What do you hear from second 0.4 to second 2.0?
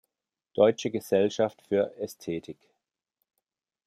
Deutsche Gesellschaft für